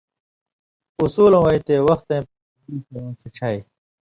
[1.01, 3.59] اُصولہ وَیں تے وختَیں پاپندی کرؤں سِڇھیائ۔